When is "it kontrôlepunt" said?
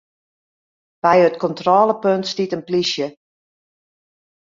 1.27-2.29